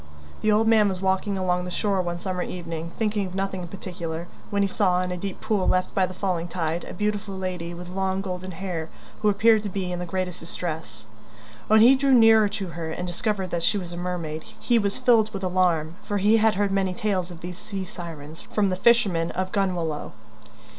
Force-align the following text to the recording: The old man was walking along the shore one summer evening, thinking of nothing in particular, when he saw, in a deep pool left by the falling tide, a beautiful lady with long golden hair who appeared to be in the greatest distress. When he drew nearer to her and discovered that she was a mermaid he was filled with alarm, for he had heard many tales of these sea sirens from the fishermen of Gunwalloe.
The 0.41 0.51
old 0.51 0.67
man 0.67 0.89
was 0.89 0.99
walking 0.99 1.37
along 1.37 1.63
the 1.63 1.69
shore 1.69 2.01
one 2.01 2.17
summer 2.17 2.41
evening, 2.41 2.91
thinking 2.97 3.27
of 3.27 3.35
nothing 3.35 3.61
in 3.61 3.67
particular, 3.67 4.27
when 4.49 4.63
he 4.63 4.67
saw, 4.67 4.99
in 5.03 5.11
a 5.11 5.15
deep 5.15 5.39
pool 5.41 5.67
left 5.67 5.93
by 5.93 6.07
the 6.07 6.13
falling 6.15 6.47
tide, 6.47 6.83
a 6.85 6.91
beautiful 6.95 7.35
lady 7.37 7.71
with 7.75 7.87
long 7.87 8.21
golden 8.21 8.49
hair 8.53 8.89
who 9.21 9.29
appeared 9.29 9.61
to 9.61 9.69
be 9.69 9.91
in 9.91 9.99
the 9.99 10.07
greatest 10.07 10.39
distress. 10.39 11.05
When 11.67 11.81
he 11.81 11.93
drew 11.95 12.15
nearer 12.15 12.49
to 12.49 12.69
her 12.69 12.89
and 12.89 13.05
discovered 13.05 13.51
that 13.51 13.61
she 13.61 13.77
was 13.77 13.93
a 13.93 13.97
mermaid 13.97 14.41
he 14.59 14.79
was 14.79 14.97
filled 14.97 15.31
with 15.33 15.43
alarm, 15.43 15.97
for 16.01 16.17
he 16.17 16.37
had 16.37 16.55
heard 16.55 16.71
many 16.71 16.95
tales 16.95 17.29
of 17.29 17.41
these 17.41 17.59
sea 17.59 17.85
sirens 17.85 18.41
from 18.41 18.69
the 18.71 18.75
fishermen 18.77 19.29
of 19.29 19.51
Gunwalloe. 19.51 20.13